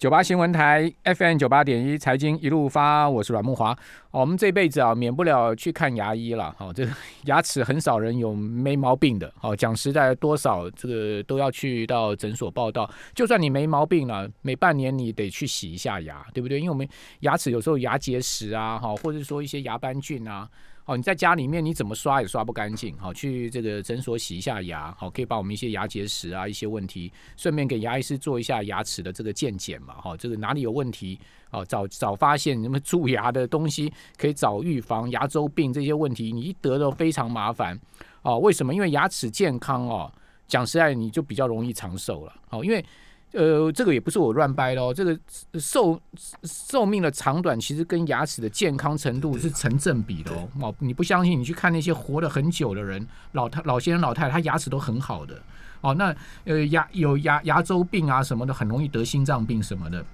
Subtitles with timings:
[0.00, 3.72] 九八新闻台 FM 九八点一财经一路发，我是阮木华。
[4.12, 6.54] 哦，我们这辈子啊，免不了去看牙医了。
[6.56, 6.88] 好，这
[7.26, 9.30] 牙齿很少人有没毛病的。
[9.36, 12.90] 好，讲实在，多少这个都要去到诊所报道。
[13.14, 16.58] 就算你没毛病了，每半年你得去洗一下牙，对不对？
[16.58, 16.88] 因为我们
[17.18, 20.48] 牙齿有时候牙结石啊，哈，或者说一些牙斑菌啊。
[20.86, 31.18] 哦，你在家里面你怎么刷也刷不干净，好，去这个诊所洗一下牙，好，可以把我们一些牙结石啊一些问题，顺便给牙医师做一下牙齿的这个健检嘛，哈，这个哪里有问题，
[31.50, 37.78] 哦，早早发现什么蛀牙的东西，可以早预防牙周病这些问题，你一得都非常麻烦，
[38.22, 38.74] 哦，为什么？
[38.74, 40.12] 因为牙齿健康哦，
[40.48, 42.84] 讲实在你就比较容易长寿了，哦，因为。
[43.32, 45.18] 呃，这个也不是我乱掰的哦，这个
[45.58, 46.00] 寿
[46.42, 50.48] 寿命的长短其实跟牙齿的健康程度是成正比的哦。
[50.60, 55.40] 哦，你不相信，你去看那些活了很久的人，老太老先生老太太，他牙齿都很好的。
[55.80, 60.04] 哦，那呃牙有牙牙周病啊什么的，很容易得心脏病什么的。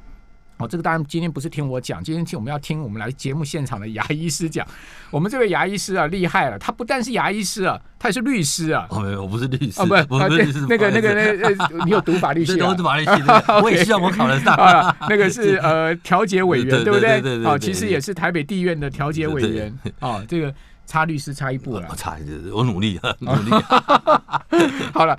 [0.59, 4.67] 哦，这个当然今天不是听我讲，今天听我们要听我们来节目现场的牙医师讲。
[5.11, 8.87] 我们这位牙医师啊，厉害了，他不但是牙医师啊，他也是律师啊。
[8.89, 9.81] 哦，没有，我不是律师。
[9.83, 10.67] 哦，不，不是律师。
[10.69, 12.57] 那个、那个、那个，你有读法律系？
[12.59, 13.45] 都是法律系的。
[13.63, 14.57] 我也希望我考得上。
[15.11, 17.21] 那个是呃调解委员，对不对？
[17.21, 17.45] 对对。
[17.45, 19.79] 哦，其实也是台北地院的调解委员。
[20.01, 20.53] 哦，这个
[20.87, 21.87] 差律师差一步了。
[21.91, 22.17] 我差，
[22.53, 23.51] 我努力，努力。
[24.95, 25.19] 好了。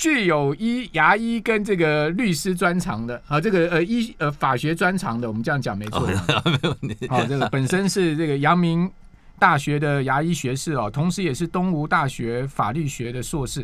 [0.00, 6.08] 具有医牙医跟这个律师专长的啊，这个呃医呃法学专长的，我们这样讲没错，
[6.48, 7.06] 没问题。
[7.06, 8.90] 好，这个 本身是这个阳明
[9.38, 13.62] 大学的牙医学士哦，同时也是东吴大学法律学的硕士，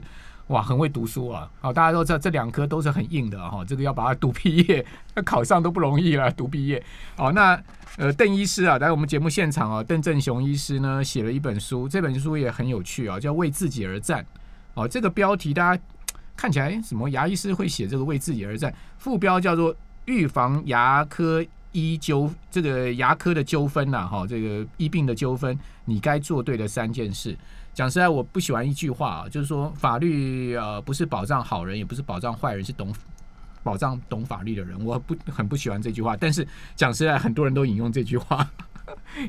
[0.49, 1.49] 哇，很会读书啊。
[1.59, 6.85] 好，大家都知道这两科都是很硬的哈，这个要把它读毕业，那考上都不容易了，读毕业。
[7.17, 7.59] 好，那
[7.97, 14.23] 呃邓医师啊，来我们节目现场啊，邓正雄医师呢写了一本书，这本书也很有趣啊，叫《为自己而战》。
[14.75, 15.83] 哦，这个标题大家。
[16.37, 18.73] 看起来什么牙医师会写这个为自己而战？
[18.99, 27.37] 副标叫做预防牙科医纠这个牙科的纠纷呐，哈，这个医病的纠纷，你该做对的三件事。
[27.75, 32.95] 讲实在，我不喜欢一句话啊，就是说法律呃不是保障好人，也不是保障坏人，是懂
[33.63, 34.83] 保障懂法律的人。
[34.83, 38.49] 我不很不喜欢这句话，但是讲实在，很多人都引用这句话，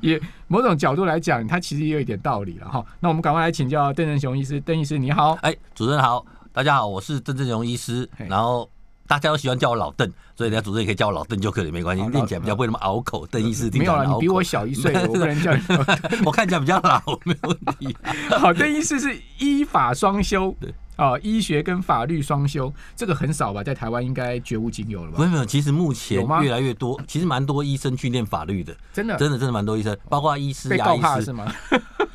[0.01, 0.17] 也
[0.47, 2.85] 某种角度来讲，它其实也有一点道理了哈。
[3.01, 6.25] 那我们赶快来请教邓仁雄医师，邓医师你好，哎，主持人好。
[6.57, 8.68] 大家好，我是郑正荣医师，然后
[9.06, 13.28] 大家都喜欢叫我老邓，所以人家主持也可以叫我老邓就可以，没关系，念起来比较不会那么拗口。
[13.28, 15.62] 邓医师听起来没有你比我小一岁，我不能叫你。
[16.25, 17.96] 我看起来比较老， 没问题。
[18.40, 20.51] 好，邓医师是依法双修。
[20.59, 20.73] 对。
[20.96, 23.63] 哦，医学跟法律双修，这个很少吧？
[23.63, 25.19] 在台湾应该绝无仅有了吧？
[25.19, 31.53] 没有没有，其实目前越来越多，其实蛮多医生去念法律的，真的真的真的蛮多医生，包括医师、牙医师是吗？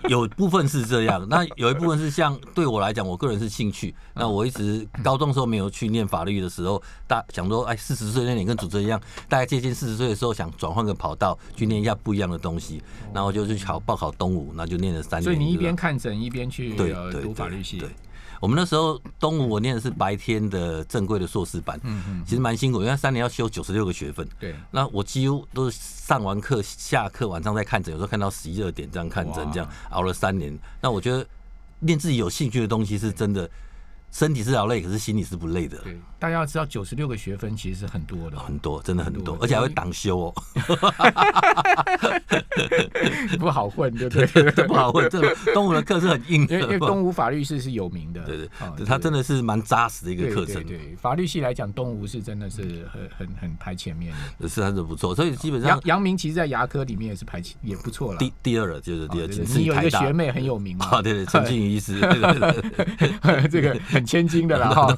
[0.09, 3.95] 有部分是这样，那有一部分是像对我来讲，我个人是兴趣。
[4.15, 12.83] 那我一直高中时候没有去念法律的时候，大想说，哎，四十岁那年跟主持人一样，大概接近四十岁的时候，想转换个跑道，去念一下不一样的东西。
[13.15, 15.25] 然后就去考报考东吴，那就念了三年。
[15.25, 16.75] 所以你一边看诊一边去
[17.23, 17.83] 读法律系。
[18.43, 24.29] 我们那时候东吴我念的是白天的正规的硕士班，嗯嗯，其实蛮辛苦，因为三年要修九十六个学分。
[24.41, 30.59] 对，那我几乎都是上完课下课晚上再看诊，有时候看到十一二点这样看诊，这样熬了三年。
[30.81, 31.25] 那我觉得
[31.83, 33.49] 练自己有兴趣的东西是真的。
[34.15, 35.79] 身体是劳累，可是心里是不累的。
[35.79, 40.33] 对，大家要知道，九十六个学分其实是很多的，很多，真的很多，而且还会挡修哦。
[43.41, 44.25] 不好混，对不对？
[44.69, 45.11] 不好混。
[45.11, 48.23] 这东吴的课是很硬的，因为东吴法律系是有名的。
[48.23, 50.63] 对对，他真的是蛮扎实的一个课程。
[50.63, 55.13] 对，法律系来讲，东吴是真的是很很很排前面的，是还是不错。
[55.13, 58.19] 所以基本上，杨杨明其实，在牙科里面也是排前，也不错了。
[58.21, 59.27] 第第二了，就是第二。
[59.27, 61.03] 你有一个学妹很有名嘛？
[61.03, 61.99] 对对，陈静怡医师，
[63.51, 64.07] 这个很。
[64.13, 64.95] 千金的啦哈，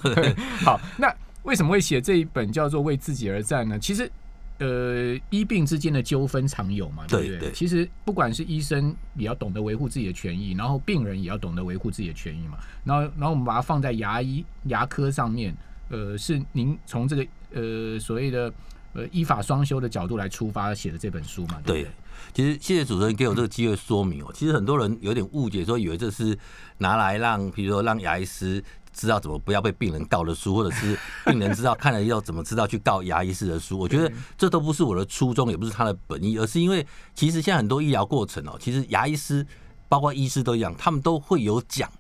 [0.65, 1.14] 好，那
[1.45, 3.79] 为什么会写这一本叫做《为自己而战》呢？
[3.79, 4.11] 其实，
[4.59, 7.53] 呃，医病之间的纠纷常有嘛，对不对？
[7.53, 12.59] 其实不管是医生也要懂得维护自己的权益，然后病人也要懂得维护自己的权益嘛。
[12.85, 15.55] 然后，然后我们把它放在牙医牙科上面，
[15.91, 18.53] 呃，是您从这个呃所谓的
[18.95, 21.61] 呃依法双修的角度来出发写的这本书嘛？
[21.65, 21.87] 对。
[22.33, 24.31] 其实谢谢主持人给我这个机会说明哦。
[24.35, 26.37] 其实很多人有点误解，说以为这是
[26.79, 28.65] 拿来让，比如说让牙医师。
[28.97, 34.09] 知道怎么不要被病人告的书，或者是病人知道 看了要怎么知道去告牙医师的书，我觉得
[34.39, 39.45] 这都不是我的初衷，也不是他的本意，而是因为其实现在很多医疗过程哦，其实牙医师
[39.89, 41.91] 包括医师都一样，他们都会有讲，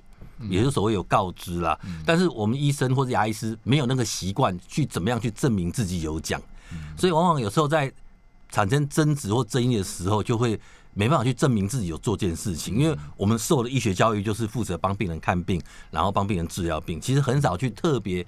[0.48, 1.76] 也就所谓有告知啦。
[2.06, 6.40] 但是我们医生或者牙医师没有那个习惯去怎么样去证明自己有讲，
[6.96, 7.92] 所以往往有时候在
[8.50, 10.60] 产生争执或争议的时候，就会。
[10.96, 15.60] 没办法去证明自己有做这件事情，因为我们受的医学教育就是负责帮病人看病，
[15.90, 18.24] 然后帮病人治疗病，其实很少去特别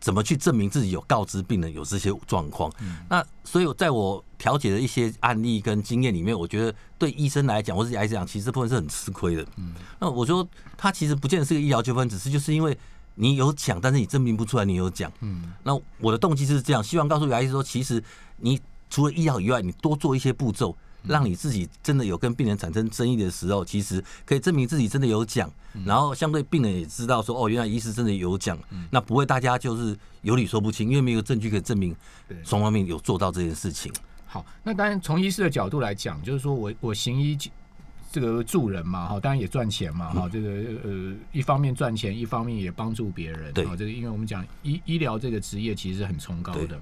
[0.00, 2.68] 怎么去证明自己有告知病人有这些状况？
[3.08, 9.46] 那所以在我调解的一些案例跟经验里面，我觉得对医生来讲，或是牙医讲，其实这部分是很吃亏的。
[10.00, 10.44] 那我说
[10.76, 12.76] 他其实不见得是个医疗纠纷，只是就是因为
[13.16, 15.12] 你有讲，但是你证明不出来你有讲。
[15.20, 18.00] 嗯，那我的动机是这样，希望告诉牙医说，其实
[18.36, 20.76] 你除了医疗以外，你多做一些步骤。
[21.08, 25.48] 让你自己真的有跟病人产生争议的时候，其实可以证明自己真的有讲，
[25.84, 28.58] 然后相对病人也知道说，哦，原来医师真的有讲，
[28.90, 31.94] 那不会大家就是有理说不清，因为没有证据可以证明
[32.42, 33.92] 双方面有做到这件事情。
[34.26, 37.38] 好，那当然从医师的角度来讲，就是说我我行医
[38.10, 40.48] 这个助人嘛，哈，当然也赚钱嘛，哈，这个
[40.84, 46.78] 呃一方面赚钱，一方面也帮助别人，对，这个因为我们讲医医疗这个职业其实是很崇高的，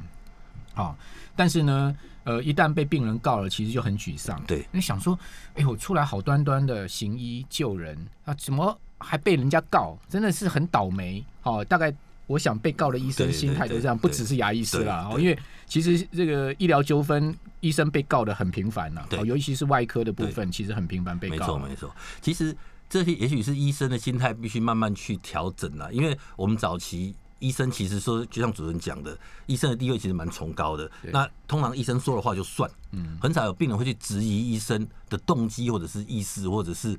[0.74, 0.96] 好，
[1.34, 1.96] 但是呢。
[2.26, 4.42] 呃，一旦被病人告了，其实就很沮丧。
[4.46, 5.18] 对，你想说，
[5.56, 7.94] 哎，我出来好端端的行医救人
[8.24, 9.98] 啊，怎么还被人家告？
[10.08, 11.22] 真的是很倒霉。
[11.42, 11.94] 哦，大概
[12.26, 15.08] 我想被告的医生心态都这样，不只是牙医师啦。
[15.10, 19.04] 哦，因为其实这个医疗纠纷，医生被告的很频繁呐。
[19.08, 21.36] 对，尤其是外科的部分，其实很频繁被告。
[21.36, 21.94] 没错，没错。
[22.20, 22.56] 其实
[22.88, 27.14] 这些也许是医生的心态必须慢慢去调整了，因为我们早期。
[27.40, 30.90] 医生其实说，就像主任讲的，医生的地位其实蛮崇高的。
[31.12, 36.98] 那通常医生说的话就算，嗯，很少有病人会去质疑医生的动机或者是意思或者是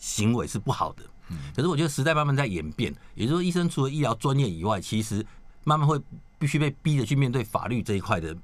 [0.00, 1.02] 行为是不好的。
[1.30, 5.24] 嗯，可是我觉得时代慢慢在演变，也就是说，医生除了医疗专业以外，其实
[5.64, 6.00] 慢慢会
[6.38, 8.36] 必须被逼着去面对法律这一块的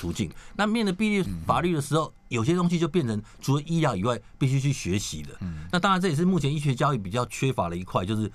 [0.00, 0.30] 途径。
[0.56, 5.30] 那面对必律法律的时候，有些东西就变成除了医疗以外必须去学习的。
[5.40, 8.30] 嗯，那当然这也是目前医学教育比较缺乏的一块，就是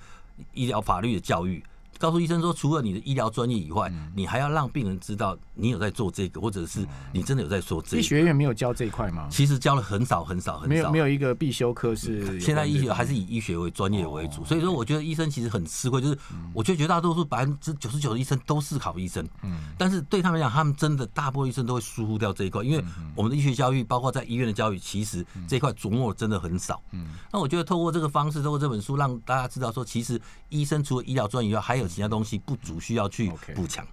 [0.52, 1.62] 医疗法律的教育。
[1.98, 7.98] 告诉医生说，除了你的医疗专业以外，你还要让病人知道你有在做这个，或者是你真的有在做这个。
[7.98, 9.28] 医学院没有教这一块吗？
[9.30, 12.40] 其实教了很少很少很少，没有没有一个必修课是。
[12.40, 16.18] 现在医学还是以医学为专业为主，所以说我觉得医生其实很吃亏，就是
[16.52, 26.82] 我觉得绝大多数百分之九十九的医生都是考医生，嗯，但是对他们讲，他们真的大部分医生都会疏忽掉这一块，因为我们的医学教育，包括在医院的教育，其实这一块琢磨真的很少。
[26.92, 32.58] 嗯，那我觉得透过这个方式，透过这本书，让大家知道说，其实医生除了医疗专业以外，还有其他东西不。
[32.64, 33.86] 足需要去补强，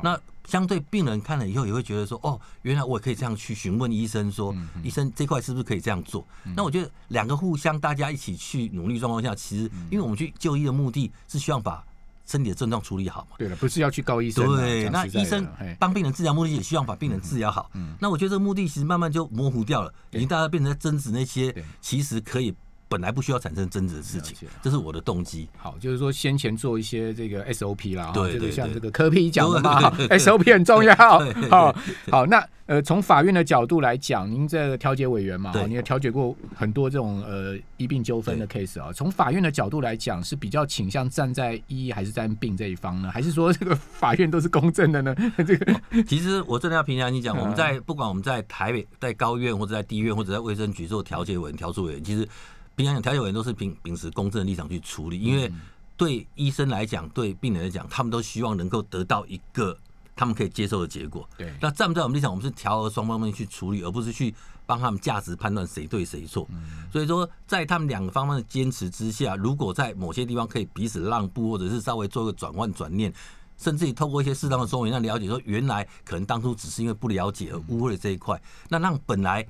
[0.00, 0.16] 那
[0.46, 4.54] 相对病人看了以后也会觉得说，哦，原来我也可以这样去询问医生，说
[4.84, 6.24] 医生这块是不是可以这样做？
[6.54, 11.84] 那我觉得两个互相大家一起去努力状况下，其实因为我们去就医的目的是希望把
[12.24, 13.36] 身体的症状处理好嘛。
[13.38, 14.46] 对了，不是要去告医生。
[14.54, 15.44] 对，那医生
[15.80, 17.68] 帮病人治疗目的也希望把病人治疗好。
[17.98, 22.54] 那我觉得这个目的其实慢慢就模糊掉了，已经大家变成在争执那些其实可以。
[22.92, 25.48] 本来不需要产生争执的事情，这是我的动机。
[25.56, 30.94] 好，就是说先前做一些这个 SOP 啦，对对，像这个科批讲的嘛，SOP 很重要。
[30.94, 31.74] 好，
[32.10, 38.92] 好，那呃，从法院的角度来讲，您这个调解委员嘛，你也调解过很多这种呃医病纠纷的 case 啊。
[38.92, 43.10] 从法院的角度来讲，是比较倾向站在医还是站病这一方呢？
[43.10, 45.14] 还是说这个法院都是公正的呢？
[45.44, 52.26] 这个其实我真的要评价你讲， 我们在不管我们在台北、在高院或者在地院或者在卫生局做调解委员、调处委员，其实。
[52.74, 55.52] 平常讲调解委员都是秉秉持公正的立场去处理，因为
[55.96, 59.76] 对医生来讲，对病人来讲，他们都希望能够得到一个
[60.16, 61.28] 他们可以接受的结果。
[61.36, 64.34] 对，那站不在我们立场，我们是调和双方面去处理，而不是去
[64.66, 66.48] 帮他们价值判断谁对谁错。
[66.90, 73.12] 所以说，在他们两个方面的坚持之下，如果在某些地方可以彼此让步，或者是稍微做个转换转念，
[73.58, 79.46] 甚至于透过一些适当的说明，让了解说原来可能当初只是因为不了解而误会了这一块，那让本来。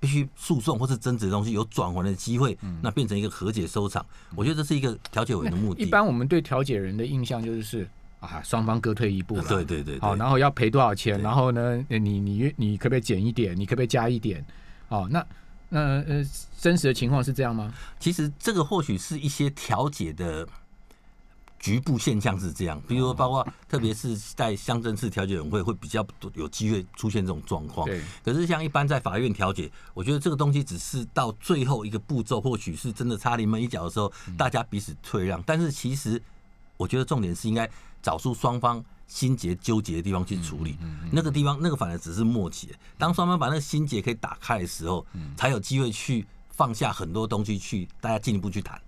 [0.00, 4.04] 必须诉讼或是争执的东西有转圜的机会，那变成一个和解收场。
[4.34, 5.82] 我觉得这是一个调解委的目的。
[5.82, 7.86] 一般我们对调解人的印象就是
[8.18, 9.44] 啊，双方各退一步了。
[9.44, 10.00] 对对对。
[10.00, 11.20] 好，然后要赔多少钱？
[11.20, 13.54] 然后呢，你你你可不可以减一点？
[13.56, 14.44] 你可不可以加一点？
[14.88, 15.24] 哦，那
[15.68, 16.24] 那呃，
[16.58, 17.72] 真实的情况是这样吗？
[17.98, 20.48] 其实这个或许是一些调解的。
[21.60, 27.86] 局部现象是这样，比如说，包括特别是在乡镇市调解委员会会比较有机会出现这种状况。
[27.86, 28.02] 对。
[28.24, 35.42] 可是像一般在法院调解，我觉得这个东西只是到最后一个步骤，或许是真的差临门一脚的时候，大家彼此退让。
[35.42, 36.20] 但是其实，
[36.78, 37.68] 我觉得重点是应该
[38.02, 40.78] 找出双方心结纠结的地方去处理。
[41.12, 42.74] 那个地方，那个反而只是默契。
[42.96, 48.80] 当双方把那个心结可以打开的时候，才有机会去放下很多东西，去大家进一步去谈。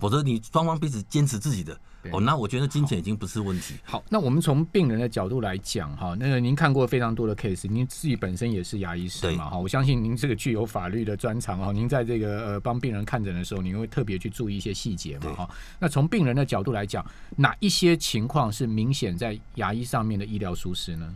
[0.00, 1.78] 否则，你双方彼此坚持自己的。
[2.12, 3.74] 哦，那我觉得金钱已经不是问题。
[3.82, 15.50] 好，那我们从病人的角度来讲，哈，那个您看过非常多的 case，您自己本身也是牙医师嘛，哈，我相信您这个具有法律的专长，哈，您在这个呃帮病人看诊的时候，您会特别去注意一些细节嘛，哈。
[15.80, 17.04] 那从病人的角度来讲，
[17.36, 21.12] 哪一些情况是明显在牙医上面的医疗疏失呢？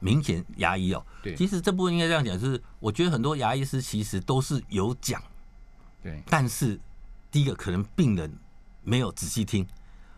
[0.00, 5.22] 明显牙医哦，对，其实这部分应该这样讲，就是我觉得很多牙医师其实都是有讲，
[6.02, 6.78] 对，但是
[7.34, 8.32] 第一个可能病人
[8.84, 9.66] 没有仔细听。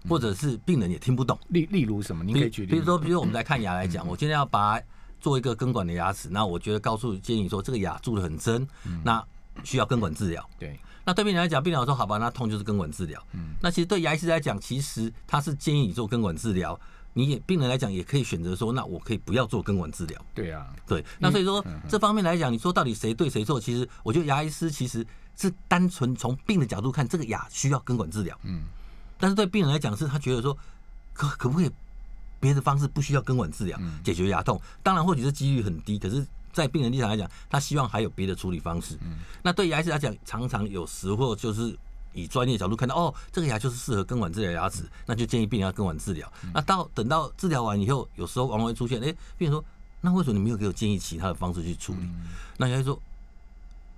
[0.08, 1.37] 或者是病人也听不懂。
[1.49, 2.23] 例例如什么？
[2.23, 2.70] 你可以举例。
[2.70, 4.80] 比如说，比如说我们来看牙来讲，我今天要把
[5.20, 8.64] 做一个根管的牙齿，那我觉得告诉建议说这个牙蛀的很深，
[9.02, 9.20] 那
[9.64, 10.49] 需要根管治疗。
[10.61, 13.20] 对，那对病人来讲，病人说好吧，那痛就是根管治疗。
[13.32, 16.78] 嗯，那其实对牙医师来讲，其实他是建议你做根管治疗。
[17.12, 20.25] 你也病人来讲，也可以选择说，那我可以不要做根管治疗。
[20.35, 21.04] 对啊，对。
[21.18, 23.58] 那所以说这方面来讲，你说到底谁对谁错？
[23.58, 25.04] 其实我觉得牙医师其实
[25.37, 28.38] 是单纯从病的角度看，这个牙需要根管治疗。
[28.43, 28.64] 嗯。
[29.19, 30.57] 但是对病人来讲，是他觉得说，
[31.12, 31.71] 可可不可以
[32.40, 34.61] 别的方式不需要根管治疗解决牙痛？
[34.83, 38.97] 当然，或许是几率很低，可是，在病人立场来讲，他希望还有别的处理方式。
[39.02, 39.19] 嗯。
[39.43, 41.76] 那对牙医来讲，常常有时候就是。
[42.16, 46.33] 以专业角度看到，哦，这个牙就是适合根管治疗牙齿，那就建议病人要根管治疗。
[46.55, 49.62] 那到等到治疗完以后，有时候往往会出现，哎，病人说，
[50.00, 52.09] 那为什么你没有给我建议其他的方式去处理？
[52.57, 52.99] 那牙医说，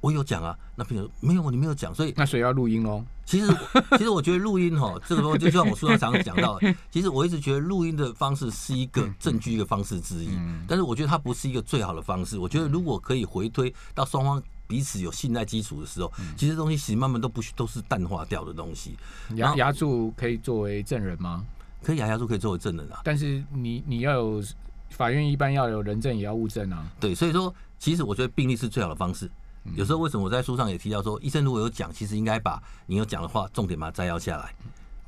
[0.00, 0.56] 我有讲啊。
[0.76, 3.04] 那病人说，没有，你没有讲，所以那谁要录音喽？
[3.24, 3.46] 其实，
[3.92, 6.58] 其实我觉得录音哈， 这个东西就像我书上常常讲到，
[6.90, 10.30] 其实我一直觉得录音的方式是一个证据一个方式之一，
[10.66, 12.38] 但是我觉得它不是一个最好的方式。
[12.38, 14.42] 我觉得如果可以回推到双方。
[14.68, 18.94] 彼此有信赖基础的时候，其实东西其实慢慢都不都是淡化掉的东西。
[19.36, 21.42] 牙牙柱可以作为证人吗？
[21.82, 23.00] 可以，牙牙柱可以作为证人啊。
[23.02, 24.42] 但是你你要有
[24.90, 26.86] 法院一般要有人证，也要物证啊。
[27.00, 29.30] 对，所以说其实我觉得病例是最好的方式。
[29.76, 34.54] 有时候为什么我在书上也提到说，医生如果有讲，其实应该把你有讲的话重点把它摘要下来。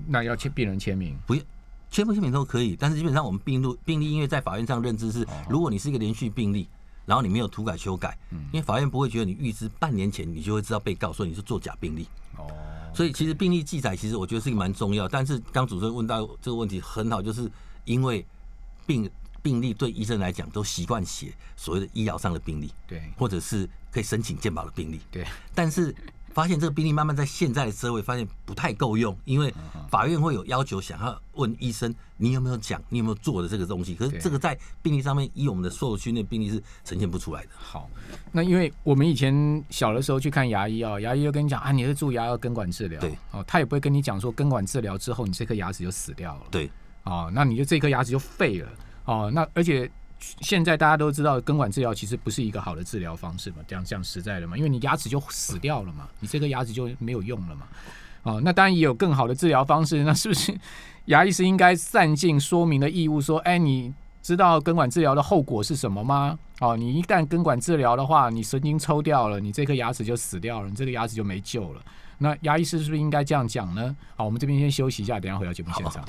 [0.07, 1.17] 那要签病人签名？
[1.27, 1.43] 不要，
[1.91, 2.77] 签不签名都可以。
[2.79, 6.69] 但是基本上我们病录病例，因为在法院上认知是，如果你是一个连续病例。
[7.07, 12.07] 然后你没有涂改修改，因为法院不会觉得你预知半年前你就会知道被告说你是作假病例。
[12.37, 12.47] 哦，
[12.95, 15.09] 所以其实病例记载其实我觉得是一个蛮重要。
[15.09, 17.51] 但是刚主持人问到这个问题很好，就是
[17.85, 18.25] 因为
[18.87, 19.11] 病
[19.43, 25.95] 病例对医生来讲都习惯写所谓的医疗上的病例，对，或者是可以申请健保的病例，对，但是。
[26.33, 29.53] 发现这个病例慢慢在现在的社会发现不太够用，因为
[29.91, 33.97] 法院会有要求，想要问医生你有没有讲，你有没有做的这个东西。
[33.97, 37.49] 可是这个在病例上面，以我们的受训练病例是呈现不出来的。
[37.59, 37.91] 好，
[38.31, 46.71] 那因为我们以前小的时候去看牙医啊，牙医又跟你讲啊，你是蛀牙要根管治疗，对，哦，他也不会跟你讲说根管治疗之后你这颗牙齿就死掉了，对，
[47.03, 48.69] 哦，那你就这颗牙齿就废了，
[49.11, 49.91] 哦，那而且。
[50.43, 57.67] 现在大家都知道，根管治疗其实不是一个好的治疗方式嘛，这样这样实在的嘛，因为你牙齿就死掉了嘛，你这个牙齿就没有用了嘛。
[58.25, 60.55] 哦，那当然也有更好的治疗方式，那是不是
[61.07, 66.39] 牙医是应该善尽说明的义务，说，哎，你知道根管治疗的后果是什么吗？
[66.61, 71.81] 哦，你一旦根管治疗的话，你神经抽掉了，你这颗牙齿就死掉了，你这个牙齿就没救了。
[72.19, 73.97] 那牙医师是不是应该这样讲呢？
[74.17, 76.05] 好，我们这边先休息一下，等下回到节目现场。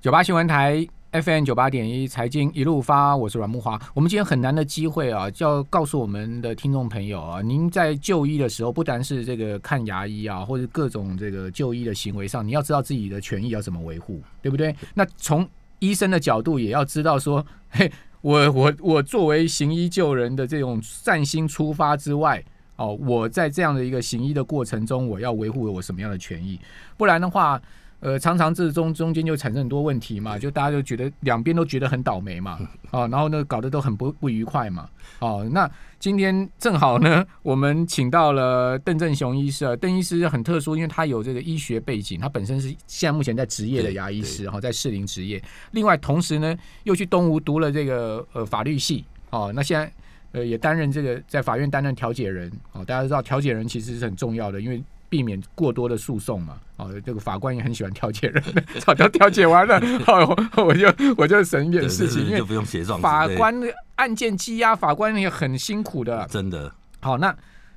[0.00, 0.84] 九八新闻台。
[1.10, 3.80] FM 九八点一财经一路发，我是阮木华。
[3.94, 14.76] 我们今天很难的机会啊，就要告诉我们的听众朋友啊，您在就医的时候，不单是这个看牙医啊，或者各种这个就医的行为上，你要知道自己的权益要怎么维护，对不对？
[14.92, 15.48] 那从
[15.78, 22.44] 医生的角度，也要知道说，嘿，我我我作为行医救人的这种善心出发之外，
[22.76, 26.60] 哦，我在这样的一个行医的过程中，我要维护我什么样的权益？
[26.98, 27.58] 不然的话。
[28.00, 32.56] 呃，常常这中中间就产生很多问题嘛，就大家就觉得两边都觉得很倒霉嘛，
[32.92, 34.88] 啊，然后呢搞得都很不不愉快嘛，
[35.18, 49.92] 哦，那今天正好呢， 我们请到了邓正雄医师啊，邓医师很特殊，因为他有这个医学背景，他本身是现在目前在职业的牙医师哈，在士林职业，另外同时呢又去东吴读了这个呃法律系，哦，那现在
[50.30, 54.80] 呃也担任这个在法院担任调解人，哦，大家都知道调解人其实是很重要的，因为。
[55.08, 58.42] 避免过多的诉讼嘛，哦，这个法官也很喜欢调解人，
[58.84, 63.00] 早就调解完了， 哦，我就我就省一点事情，因为不用协状。
[63.00, 63.54] 法官
[63.96, 66.72] 案件积压，法官也很辛苦的，真的。
[67.00, 67.34] 好，那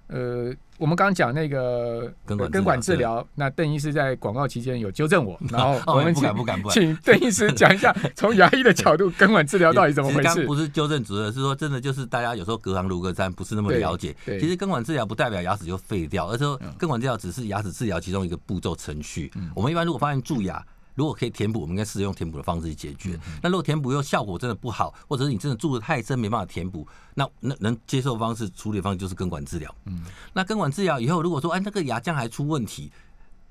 [0.07, 0.53] 呃。
[0.81, 6.27] 我们刚刚讲那个根管治疗，那邓医师在广告期间有纠正我， 然后我们请
[6.71, 10.43] 请邓医师讲一下， 从牙医的角度，根管治疗到底怎么回事？
[10.47, 14.15] 不是纠正主任，是说真的，就是大家有时候隔行如隔山，不是那么了解。
[14.25, 19.31] 其实根管治疗不代表牙齿就废掉，而是说根管治疗只是牙齿治疗其中一个步骤程序。
[19.53, 23.19] 我们一般如果发现蛀牙，如果可以填补，我们应该试用填补的方式去解决。
[23.41, 29.73] 那如果填补又效果真的不好，或者是你真的住的太深没办法填补，那那能接受方式处理方式就是根管治疗。
[29.85, 32.91] 嗯，那根管治疗以后，如果说哎那个牙将还出问题，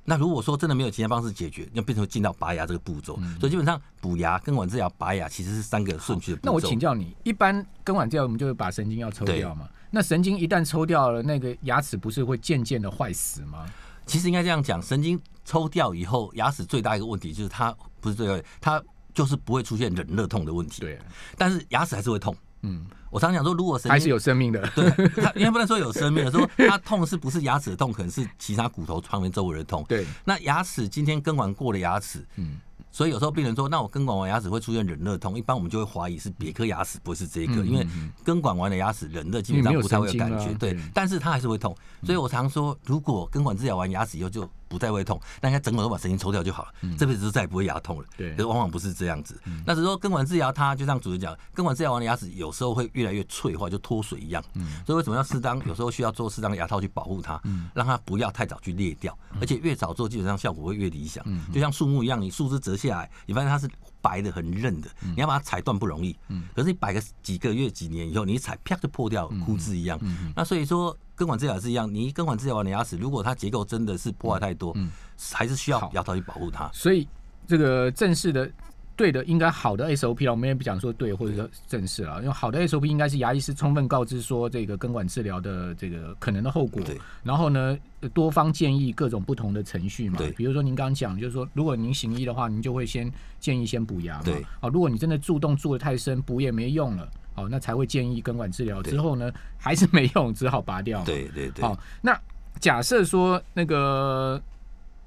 [0.04, 3.18] 那如果说真的没有其他方式解决，要变成进到拔牙这个步骤。
[3.38, 6.47] 所以基本上补牙、根管治疗、拔牙其实是三个顺序的步骤。
[6.47, 9.68] 那我请教你，一般根管治疗我们就是把神经要抽掉嘛？
[9.90, 13.66] 那神经一旦抽掉了，那个牙齿不是会渐渐的坏死吗？
[14.06, 15.20] 其实应该这样讲，神经
[15.50, 20.80] 抽掉以后，牙齿最大一个问题就是它不是最大，它就是不会出现冷热痛的问题。
[20.80, 20.97] 对，
[21.37, 22.33] 但是牙齿还是会痛。
[22.62, 24.64] 嗯，我常讲说，如果神经还是有生命的。
[24.76, 24.88] 对，
[25.21, 29.85] 他应该不能说有生命的，说它痛是不是牙齿的痛，可能是其他骨头旁边周围的痛。
[29.88, 32.61] 对，那牙齿今天根管过的牙齿，嗯，
[32.92, 37.87] 所以有时候病人说，那我根管完牙齿会出现冷热痛，一般我们就会怀疑是别颗牙齿，不是这一颗，嗯因为
[38.23, 41.75] 根管完的牙齿忍热基本上不太会有感觉，对对，但是它还是会痛。
[42.04, 48.04] 所以我常说，如果根管治疗完牙齿以后就不再会痛，那应该整个都把神经抽掉就好了，这辈子就再也不会牙痛了。
[48.04, 49.38] 嗯对可是往往不是这样子。
[49.66, 54.42] 那只是说根管治疗，它就像主持人讲，根管治疗完的牙齿有时候会越来越脆化，就脱水一样。
[54.54, 55.58] 嗯所以为什么要适当？
[55.66, 57.40] 有时候需要做适当的牙套去保护它，
[57.74, 61.24] 让它不要太早去裂掉，而且越早做基本上效果会越理想。
[61.52, 63.68] 就像树木一样，你树枝折下来，你发现它是
[64.02, 66.16] 白的、很韧的，你要把它踩断不容易。
[66.54, 69.99] 可是你摆个几个月、几年以后，你一踩啪就破掉，枯枝一样。
[70.35, 70.97] 那所以说。
[71.21, 74.75] 根管治疗是一样，你根管治疗完的牙齿，如果它结构真的是破坏太多，
[75.35, 76.66] 还是需要好牙套去保护它。
[76.73, 77.07] 所以
[77.47, 78.50] 这个正式的。
[79.00, 86.83] 对的，应该好的 SOP 了，我们也不讲说对或者说正式了，因为好的 SOP 应该是牙医师充分告知说这个根管治疗的这个可能的后果，
[87.23, 87.78] 然后呢
[88.12, 102.21] 多方建议各种不同的程序嘛对，比如说您刚刚讲，就是说如果您行医的话，您就会先建议先补牙嘛，对，哦，如果你真的蛀洞蛀的太深，补也没用了，哦，那才会建议根管治疗，之后呢还是没用，只好拔掉嘛，对对对，好，那
[102.59, 104.38] 假设说那个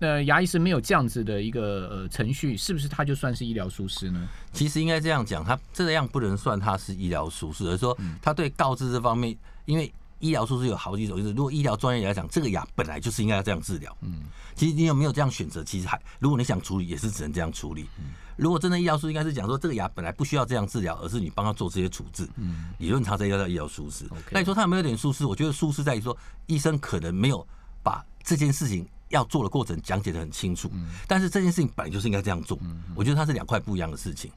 [0.03, 4.27] 呃牙医师没有这样子的一个呃程序，是不是他就算是医疗疏失呢？
[4.51, 13.95] 其实应该这样讲，他这样不能算他是医疗疏失，而是说他对告知这方面，因为医疗疏失有好几种，就是如果医疗专业来讲，这个牙本来就是应该要这样治疗。
[14.01, 14.23] 嗯，
[14.55, 15.63] 其实你有没有这样选择？
[15.63, 17.85] 其实还如果你想处理，也是只能这样处理。
[18.35, 22.27] 如果真的医疗疏失，应该是讲说这个牙本来不需要这样治疗，而是你帮他做这些处置。
[22.35, 24.05] 嗯，理论上这叫医疗疏失。
[24.31, 25.25] 那你说他有没有点疏失？
[25.25, 26.17] 我觉得疏失在于说
[26.47, 27.45] 医生可能没有
[27.81, 28.87] 把这件事情。
[29.13, 30.69] 要做的过程讲解的很清楚，
[31.07, 32.59] 但是这件事情本来就是应该这样做，
[32.95, 34.29] 我觉得它是两块不一样的事情。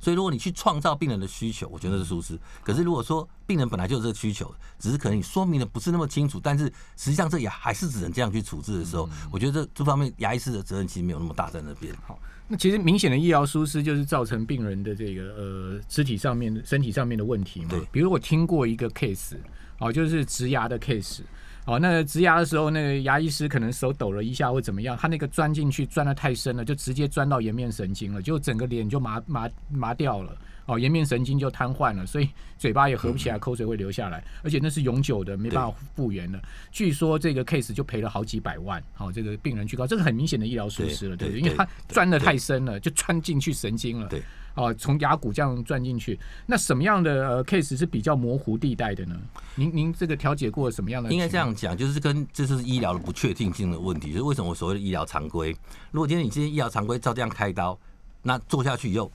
[0.00, 2.36] 所以如果你去创造病人的需求，我觉得是舒适。
[2.64, 6.64] 可是如果说病人本来就有这个需求，只是可能你说明的不是那么清楚，但是
[6.96, 11.94] 实际上这也还是只能这样去处置的时候，我觉得这这方面牙医师的责任其实没有那么大在那边。
[12.04, 17.68] 好，那其实明显的医疗疏失就是造成病人的这个呃肢体上面的身体上面的问题嘛。
[17.70, 19.36] 对比如我听过一个 case，
[19.78, 21.20] 哦，就是植牙的 case。
[21.64, 30.36] 哦，那植牙的时候，那个牙医师可能手抖了一下或怎么样，他那个钻进去钻的太深了，就直接钻到颜面神经了，就整个脸就麻麻麻掉了。
[30.66, 36.40] 哦，颜面神经就瘫痪了，所以嘴巴也合不起来，口水会流下来，而且那是永久的，没办法复原的。
[36.70, 44.08] 据说这个 case 就赔了好几百万，好、这个病人去告，这个很明显的医疗损失了，对不对因为他钻的太深了，就穿进去神经了。
[44.08, 44.22] 对，
[44.54, 49.18] 哦，从牙骨这样钻进去，那什么样的呃 case 是比较模糊地带的呢？
[49.54, 51.10] 您您这个调解过什么样的？
[51.12, 55.56] 应该这，样讲，就是跟这就是医疗的不确定性的问题，就是为什么我所谓的医疗常规，
[55.90, 57.78] 如果今天你今天医疗常规照这样开刀，
[58.22, 59.10] 那做下去以后，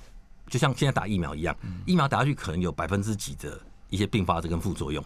[0.47, 5.04] 就像现在打疫苗一样，疫苗打下去可能有百分之几的一些并发症跟副作用。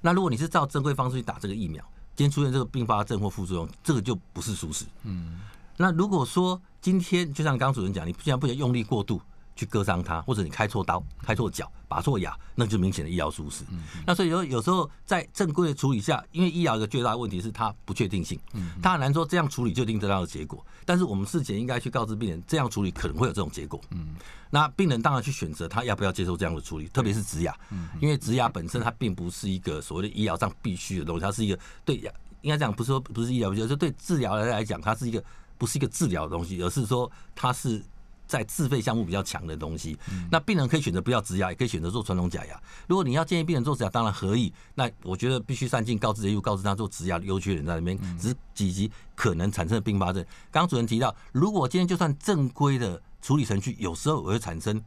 [0.00, 1.82] 那如果你是照正规方式去打这个疫苗，
[2.14, 4.84] 今天出现这个并发症或副作用，这个就不是舒适。
[5.02, 5.40] 嗯，
[5.76, 9.20] 那如果说今天就像刚刚主任讲，你既然不想用力过度
[9.56, 13.64] 去割伤它，或者你开错刀、开错脚、拔错牙，那就明显的医疗疏失。
[14.06, 18.38] 那所以说有时候在正规的处理下，因为医疗一个最大的问题是它不确定性，
[18.82, 20.64] 它很难说这样处理就一定得到的结果。
[20.84, 23.80] 但是我们事前应该去告知病人，这样处理可能会有这种结果。
[23.90, 24.16] 嗯
[24.50, 27.52] 那病人当然去选择他要不要接受这样的处理，特别是植牙，
[28.00, 32.12] 因为植牙本身它并不是一个所谓的医疗上必须的东西，它是一个对牙
[32.42, 35.22] 应该讲不是说不是医疗，就是对治疗来讲，它是一个
[35.58, 37.82] 不是一个治疗的东西，而是说它是
[38.26, 39.98] 在自费项目比较强的东西。
[40.30, 42.60] 那病人可以选择不要植牙，也可以选择做传统假牙。
[42.86, 44.52] 如果你要建议病人做植牙，当然可以。
[44.74, 50.24] 那我觉得必须善尽告知的义务，告知他做植牙的优缺点在那边，只是几级可能产生的并发症。
[50.50, 54.82] 刚刚主任提到，如果今天就算正规的处理程序，有时候也会产生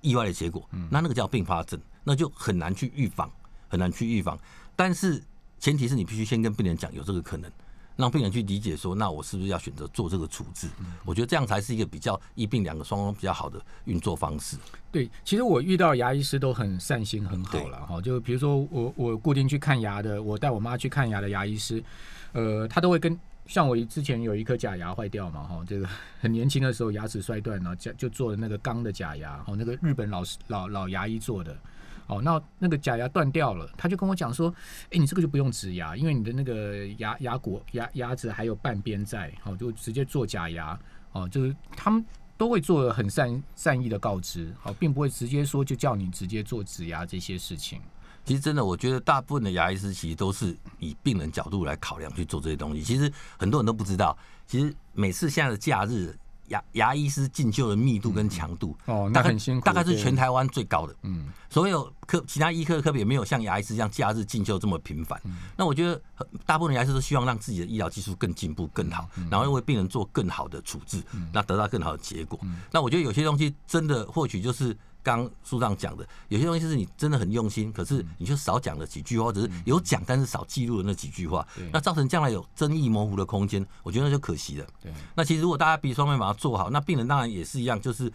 [0.00, 3.30] 意外的结果，那那个叫并发症，那就很难去预防，
[3.68, 4.38] 很难去预防。
[4.76, 5.22] 但是
[5.58, 7.50] 前提是你必须先跟病人讲有这个可能，
[7.96, 10.68] 让病人去理解说，那我是不是要选择做这个处置？
[11.04, 14.56] 我觉得这样才是一个比较一病两个双方比较好的运作方式。
[14.90, 18.00] 对，其实我遇到牙医师都很善心很好了哈。
[18.00, 21.82] 就比如说我我固定去看牙的，我带我妈去看牙的牙医师，
[22.32, 25.88] 呃，他都会跟像我之前有一颗假牙坏掉嘛哈，这个
[26.20, 31.56] 很年轻的时候牙齿摔断了，就就做了那个钢的假牙，哦，那个日本老师老老牙医做的。
[32.06, 34.54] 哦，那那个假牙断掉了，他就跟我讲说，
[34.90, 40.78] 哎，你这个就不用植牙，因为你的那个牙牙骨牙牙齿还有半边在，好、就直接做假牙，
[41.12, 42.04] 哦，就是他们
[42.36, 47.80] 都会做很善善意的告知，好、并不会直接说就叫你直接做植牙这些事情。
[48.24, 52.82] 其实真的，我觉得大部分的牙医师其实都是以病人角度来考量去做这些东西。
[52.82, 56.16] 其实很多人都不知道，其实每次现在的假日
[56.48, 60.94] 牙牙医师进修的密度跟强度，哦，大概那很辛苦，大概是全台湾最高的。
[61.02, 65.20] 嗯所有科其他医科的科别没有像牙医师这样假日进修这么频繁。
[65.24, 71.02] 嗯那我觉得呃大部分的牙医师都希望让自己的医疗技术更进步、更好，嗯然后为病人做更好的处置，
[71.32, 72.38] 那得到更好的结果。
[72.72, 74.76] 那我觉得有些东西真的或许就是。
[75.04, 84.66] 刚书上讲的，有些东西是你真的很用心，可是你就少讲了几句话，或者是有讲但是少记录的那几句话，那造成将来有争议模糊的空间，我觉得那就可惜了。
[84.82, 88.10] 对，那其实如果大家鼻双面把它做好，那病人当然也是一样，就是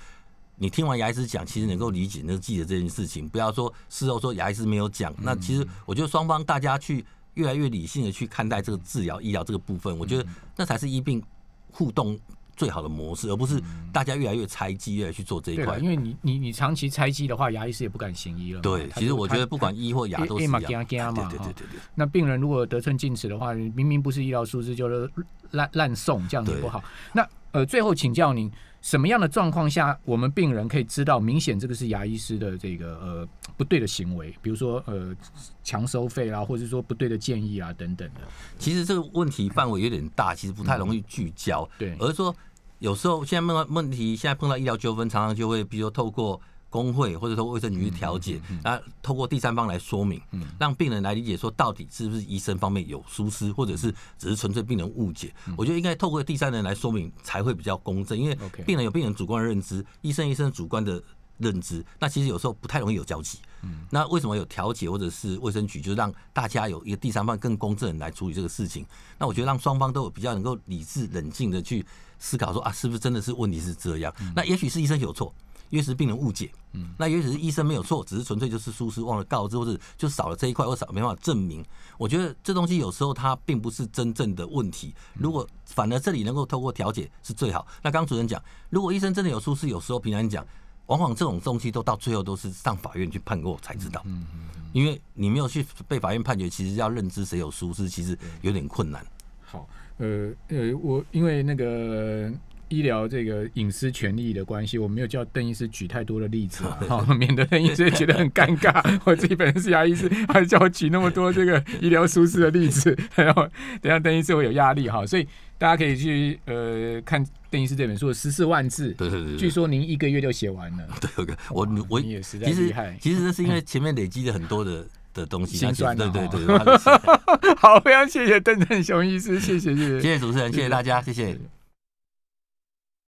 [0.56, 5.13] 你听完牙医师讲，其实能够理解、能够记得这件事情，不要说事后说牙医师没有讲。
[5.21, 10.25] 那其实我觉得双方大家去越来越理性的去看待这个治疗、医疗这个部分，我觉得
[10.58, 11.23] 那才是医病
[11.71, 12.19] 互动
[12.60, 13.58] 最好的模式，而不是
[13.93, 15.80] 大家越来越猜忌，越来越去做这一块，。
[15.80, 18.60] 因为你你你长期猜忌的话，牙医师也不敢行医了。
[18.60, 20.86] 对，其实我觉得不管医或牙都是一样。
[20.86, 21.80] 对对对对对。
[21.95, 25.10] 那病人如果得寸进尺的话，明明不是医疗疏失，就是
[25.52, 26.84] 滥滥送，这样子不好。
[27.13, 35.15] 那呃，最后请教您，什么样的状况下，我们病人可以知道明显这个是牙医师的这个呃不对的行为，比如说呃
[35.63, 38.22] 强收费啦，或者说不对的建议啊等等的。
[38.60, 41.67] 其实这个问题范围有点大，其实不太容易聚焦。
[41.80, 42.36] 对而是说
[42.80, 46.39] 有时候现在碰到问题，现在碰到医疗纠纷，常常就会比如说透过
[46.70, 50.22] 工会或者说卫生局去调解，那透过第三方来说明，
[50.60, 55.34] 让病人来理解说到底是不是医生方面有疏失，或者是只是纯粹病人误解。
[55.58, 61.02] 我觉得应该透过第三人来说明才会比较公正，因为病人有病人主观的认知，医生医生主观的。
[61.42, 63.39] 认知，那其实有时候不太容易有交集。
[63.62, 68.86] 嗯那为什么有调解或者是卫生局，就是让大家有一个第三方更公正地来处理这个事情？
[69.18, 71.86] 那我觉得让双方都有比较能够理智冷静的去
[72.19, 74.13] 思考说啊，是不是真的是问题是这样？
[74.36, 75.34] 那也许是医生有错，
[75.69, 81.65] 也许是病人误解，嗯那也许是医生没有错，只是纯粹就是疏失忘了告知，或者就少了这一块，或少没办法证明。
[81.97, 84.93] 我觉得这东西有时候它并不是真正的问题。
[85.13, 87.65] 如果反而这里能够透过调解是最好。
[87.82, 90.45] 那刚刚主任讲，如果医生真的有疏失，有时候平常讲。
[90.88, 94.25] 往往这种东西都到最后都是上法院去判过才知道，嗯
[94.73, 99.05] 因为你没有去被法院判决，其实要认知谁有疏失，其实有点困难。
[99.39, 102.31] 好，呃呃，我因为那个
[102.69, 108.81] 医疗这个隐私权利的关系，我没有叫邓医师举太多的例子啊， 好，免得邓医师觉得很尴尬。
[109.05, 113.47] 我自己本身是牙医师，还叫我举那么多这个医疗舒适的例子，然后
[113.81, 130.02] 等下邓医师会有压力哈，所以大家可以去呃看邓医师这本书十四万字，对对对对据说您一个月就写完了， 对，OK，我我也实在其实厉害其实这是因为前面累积了很多的的东西，心酸啊对对对， 好，非常谢谢邓正雄医师，谢谢谢谢。
[130.02, 131.38] 谢谢主持人，谢谢大家，谢谢。